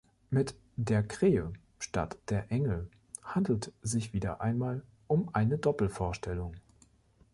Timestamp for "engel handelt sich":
2.51-4.13